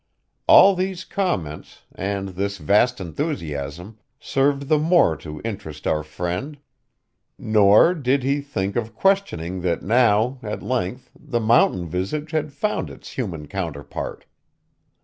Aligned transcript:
All 0.47 0.73
these 0.73 1.05
comments, 1.05 1.83
and 1.93 2.29
this 2.29 2.57
vast 2.57 2.99
enthusiasm, 2.99 3.99
served 4.19 4.63
the 4.67 4.79
more 4.79 5.15
to 5.17 5.43
interest 5.45 5.85
our 5.85 6.01
friend; 6.01 6.57
nor 7.37 7.93
did 7.93 8.23
he 8.23 8.41
think 8.41 8.75
of 8.75 8.95
questioning 8.95 9.61
that 9.61 9.83
now, 9.83 10.39
at 10.41 10.63
length, 10.63 11.11
the 11.15 11.39
mountain 11.39 11.87
visage 11.87 12.31
had 12.31 12.51
found 12.51 12.89
its 12.89 13.11
human 13.11 13.47
counterpart. 13.47 14.25